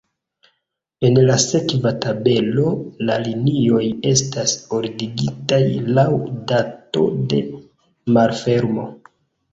[1.09, 2.71] En la sekva tabelo
[3.09, 5.61] la linioj estas ordigitaj
[5.99, 6.09] laŭ
[6.53, 7.43] dato de
[8.19, 8.89] malfermo.